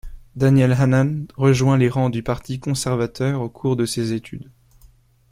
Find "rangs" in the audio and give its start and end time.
1.87-2.09